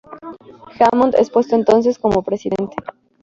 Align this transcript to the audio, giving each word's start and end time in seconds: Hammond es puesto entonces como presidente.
Hammond 0.79 1.13
es 1.13 1.29
puesto 1.29 1.55
entonces 1.55 1.99
como 1.99 2.23
presidente. 2.23 2.75